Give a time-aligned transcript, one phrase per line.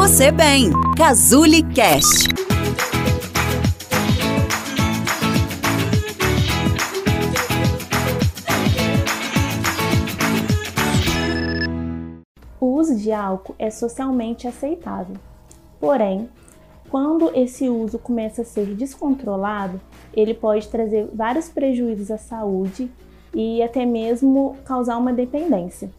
[0.00, 0.70] você bem.
[0.96, 2.26] Cazuli Cast.
[12.58, 15.16] O uso de álcool é socialmente aceitável.
[15.78, 16.30] Porém,
[16.88, 19.78] quando esse uso começa a ser descontrolado,
[20.14, 22.90] ele pode trazer vários prejuízos à saúde
[23.34, 25.90] e até mesmo causar uma dependência.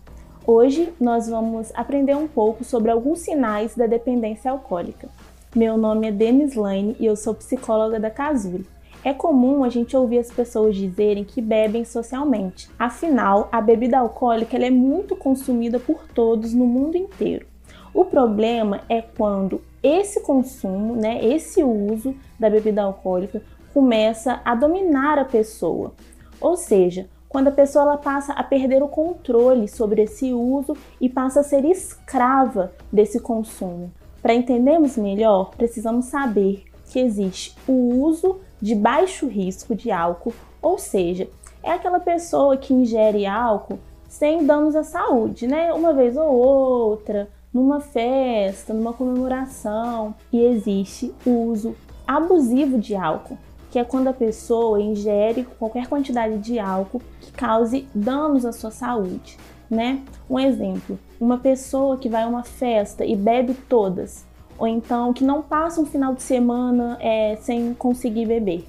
[0.46, 5.08] Hoje nós vamos aprender um pouco sobre alguns sinais da dependência alcoólica.
[5.56, 8.66] Meu nome é Denis Lane e eu sou psicóloga da Casuri.
[9.04, 12.68] É comum a gente ouvir as pessoas dizerem que bebem socialmente.
[12.80, 17.46] Afinal, a bebida alcoólica é muito consumida por todos no mundo inteiro.
[17.94, 25.20] O problema é quando esse consumo, né, esse uso da bebida alcoólica começa a dominar
[25.20, 25.94] a pessoa.
[26.40, 31.08] Ou seja, quando a pessoa ela passa a perder o controle sobre esse uso e
[31.08, 33.90] passa a ser escrava desse consumo.
[34.22, 40.78] Para entendermos melhor, precisamos saber que existe o uso de baixo risco de álcool, ou
[40.78, 41.30] seja,
[41.64, 45.72] é aquela pessoa que ingere álcool sem danos à saúde, né?
[45.72, 50.14] Uma vez ou outra, numa festa, numa comemoração.
[50.34, 51.74] E existe o uso
[52.06, 53.38] abusivo de álcool,
[53.72, 58.70] que é quando a pessoa ingere qualquer quantidade de álcool que cause danos à sua
[58.70, 59.38] saúde,
[59.70, 60.02] né?
[60.30, 64.26] Um exemplo, uma pessoa que vai a uma festa e bebe todas,
[64.60, 68.68] ou então que não passa um final de semana é, sem conseguir beber.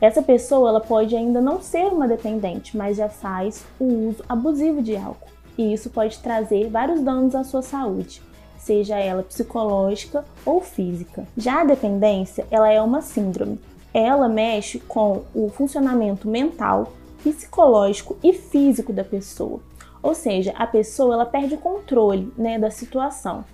[0.00, 4.82] Essa pessoa ela pode ainda não ser uma dependente, mas já faz o uso abusivo
[4.82, 5.28] de álcool.
[5.56, 8.22] E isso pode trazer vários danos à sua saúde,
[8.58, 11.26] seja ela psicológica ou física.
[11.36, 13.60] Já a dependência, ela é uma síndrome.
[13.94, 16.92] Ela mexe com o funcionamento mental,
[17.22, 19.60] psicológico e físico da pessoa.
[20.02, 23.44] Ou seja, a pessoa ela perde o controle né, da situação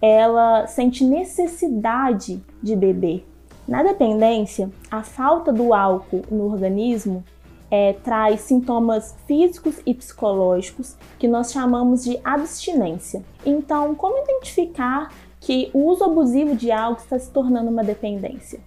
[0.00, 3.26] ela sente necessidade de beber.
[3.68, 7.22] Na dependência, a falta do álcool no organismo
[7.70, 13.22] é, traz sintomas físicos e psicológicos que nós chamamos de abstinência.
[13.44, 18.60] Então, como identificar que o uso abusivo de álcool está se tornando uma dependência?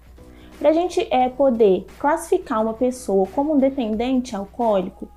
[0.64, 5.10] Para a gente é, poder classificar uma pessoa como um dependente alcoólico,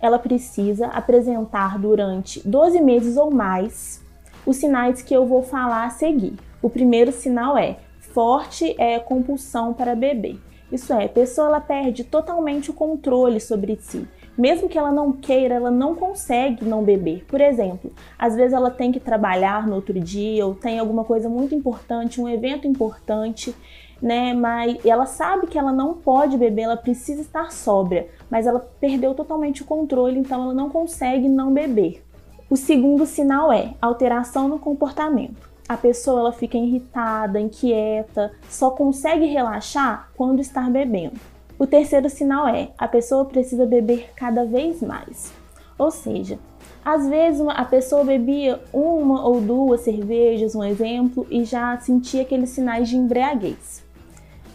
[0.00, 4.04] ela precisa apresentar durante 12 meses ou mais
[4.44, 6.34] os sinais que eu vou falar a seguir.
[6.60, 10.40] O primeiro sinal é forte é, compulsão para beber.
[10.72, 14.08] Isso é, a pessoa ela perde totalmente o controle sobre si.
[14.36, 17.24] Mesmo que ela não queira, ela não consegue não beber.
[17.26, 21.28] Por exemplo, às vezes ela tem que trabalhar no outro dia ou tem alguma coisa
[21.28, 23.54] muito importante, um evento importante,
[24.00, 24.32] né?
[24.34, 29.14] Mas ela sabe que ela não pode beber, ela precisa estar sóbria, mas ela perdeu
[29.14, 32.02] totalmente o controle, então ela não consegue não beber.
[32.48, 35.48] O segundo sinal é alteração no comportamento.
[35.68, 41.14] A pessoa ela fica irritada, inquieta, só consegue relaxar quando está bebendo.
[41.56, 45.32] O terceiro sinal é a pessoa precisa beber cada vez mais.
[45.78, 46.38] Ou seja,
[46.84, 52.50] às vezes a pessoa bebia uma ou duas cervejas, um exemplo, e já sentia aqueles
[52.50, 53.84] sinais de embriaguez.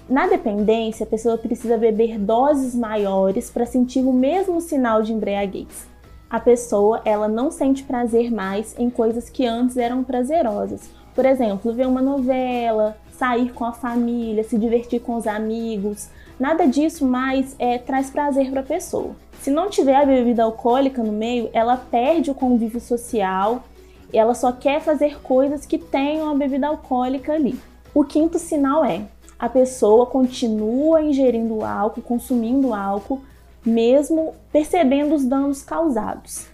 [0.07, 5.95] Na dependência, a pessoa precisa beber doses maiores para sentir o mesmo sinal de embriaguez
[6.35, 10.89] a pessoa ela não sente prazer mais em coisas que antes eram prazerosas.
[11.13, 16.09] Por exemplo, ver uma novela, sair com a família, se divertir com os amigos.
[16.37, 19.15] Nada disso mais é, traz prazer para a pessoa.
[19.39, 23.63] Se não tiver a bebida alcoólica no meio, ela perde o convívio social,
[24.11, 27.57] ela só quer fazer coisas que tenham a bebida alcoólica ali.
[27.93, 29.03] O quinto sinal é
[29.37, 33.21] a pessoa continua ingerindo álcool, consumindo álcool,
[33.65, 36.47] mesmo percebendo os danos causados.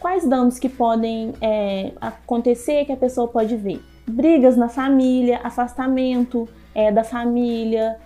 [0.00, 3.82] Quais danos que podem é, acontecer que a pessoa pode ver?
[4.06, 7.98] Brigas na família, afastamento é, da família,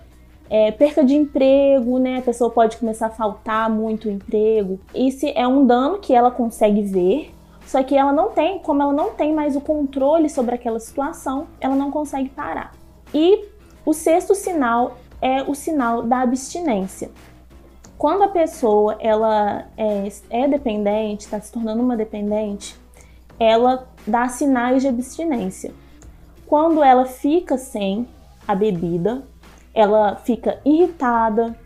[0.49, 0.71] é,
[1.03, 2.17] de emprego, né?
[2.17, 4.79] A pessoa pode começar a faltar muito emprego.
[4.93, 7.31] Esse é um dano que ela consegue ver,
[7.65, 11.47] só que ela não tem, como ela não tem mais o controle sobre aquela situação,
[11.59, 12.73] ela não consegue parar.
[13.13, 13.45] E
[13.85, 17.11] o sexto sinal é o sinal da abstinência.
[17.97, 22.77] Quando a pessoa ela é, é dependente, está se tornando uma dependente,
[23.39, 25.73] ela dá sinais de abstinência.
[26.45, 28.07] Quando ela fica sem
[28.47, 29.23] a bebida,
[29.73, 31.57] ela fica irritada,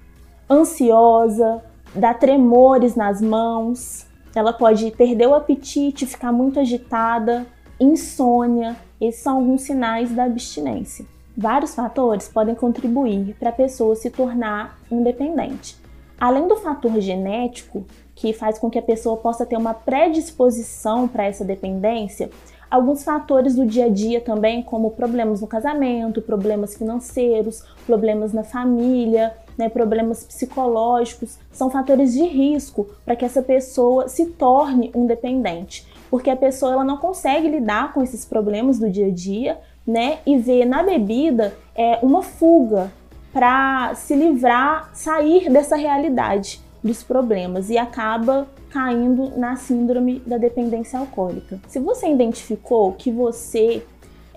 [0.49, 1.63] ansiosa,
[1.93, 7.45] dá tremores nas mãos, ela pode perder o apetite, ficar muito agitada,
[7.79, 8.75] insônia.
[9.01, 11.05] Esses são alguns sinais da abstinência.
[11.39, 15.77] Vários fatores podem contribuir para a pessoa se tornar independente.
[16.19, 17.85] Além do fator genético,
[18.15, 22.31] que faz com que a pessoa possa ter uma predisposição para essa dependência,
[22.69, 28.43] alguns fatores do dia a dia também, como problemas no casamento, problemas financeiros, problemas na
[28.43, 35.05] família, né, problemas psicológicos, são fatores de risco para que essa pessoa se torne um
[35.05, 39.57] dependente, porque a pessoa ela não consegue lidar com esses problemas do dia a dia,
[39.85, 42.91] né, e vê na bebida é uma fuga
[43.31, 47.69] para se livrar, sair dessa realidade dos problemas.
[47.69, 51.59] E acaba caindo na síndrome da dependência alcoólica.
[51.67, 53.83] Se você identificou que você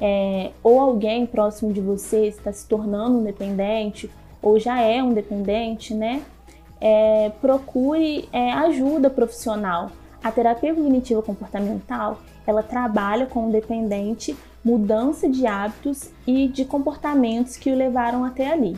[0.00, 4.10] é, ou alguém próximo de você está se tornando um dependente
[4.40, 6.22] ou já é um dependente, né?
[6.80, 9.90] É, procure é, ajuda profissional.
[10.24, 17.56] A terapia cognitiva comportamental ela trabalha com o dependente mudança de hábitos e de comportamentos
[17.56, 18.76] que o levaram até ali.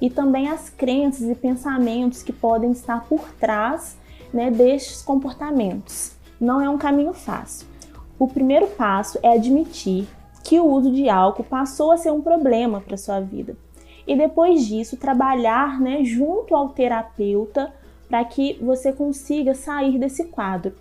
[0.00, 3.96] E também as crenças e pensamentos que podem estar por trás
[4.32, 6.12] né, destes comportamentos.
[6.40, 7.66] Não é um caminho fácil.
[8.18, 10.06] O primeiro passo é admitir
[10.44, 13.56] que o uso de álcool passou a ser um problema para sua vida.
[14.06, 17.72] E depois disso, trabalhar né, junto ao terapeuta
[18.08, 20.74] para que você consiga sair desse quadro.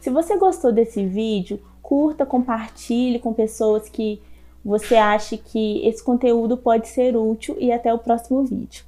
[0.00, 4.22] Se você gostou desse vídeo, curta, compartilhe com pessoas que
[4.64, 8.84] você acha que esse conteúdo pode ser útil e até o próximo vídeo.